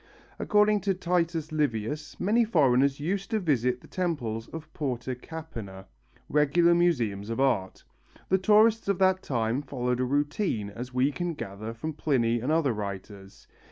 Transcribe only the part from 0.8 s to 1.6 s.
to Titus